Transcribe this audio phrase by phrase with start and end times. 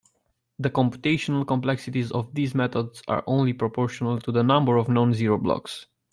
[0.57, 5.85] The computational complexities of these methods are only proportional to the number of non-zero blocks.